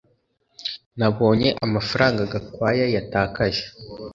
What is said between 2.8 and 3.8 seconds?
yatakaje